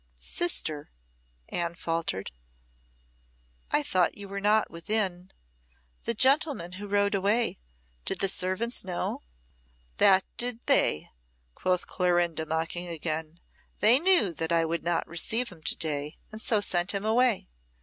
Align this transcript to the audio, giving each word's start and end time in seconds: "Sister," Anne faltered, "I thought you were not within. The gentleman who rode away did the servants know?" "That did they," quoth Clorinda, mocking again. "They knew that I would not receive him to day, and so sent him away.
"Sister," 0.17 0.89
Anne 1.49 1.75
faltered, 1.75 2.31
"I 3.69 3.83
thought 3.83 4.17
you 4.17 4.27
were 4.27 4.39
not 4.41 4.71
within. 4.71 5.29
The 6.05 6.15
gentleman 6.15 6.71
who 6.71 6.87
rode 6.87 7.13
away 7.13 7.59
did 8.05 8.19
the 8.19 8.27
servants 8.27 8.83
know?" 8.83 9.21
"That 9.97 10.23
did 10.37 10.61
they," 10.65 11.11
quoth 11.53 11.85
Clorinda, 11.85 12.47
mocking 12.47 12.87
again. 12.87 13.39
"They 13.79 13.99
knew 13.99 14.33
that 14.33 14.51
I 14.51 14.65
would 14.65 14.83
not 14.83 15.07
receive 15.07 15.49
him 15.49 15.61
to 15.61 15.77
day, 15.77 16.17
and 16.31 16.41
so 16.41 16.61
sent 16.61 16.93
him 16.95 17.05
away. 17.05 17.47